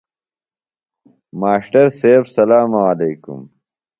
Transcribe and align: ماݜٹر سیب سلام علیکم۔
ماݜٹر 1.39 1.85
سیب 1.99 2.23
سلام 2.35 2.71
علیکم۔ 2.91 3.41